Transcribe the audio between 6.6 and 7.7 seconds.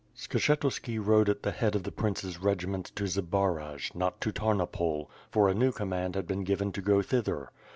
to go thither.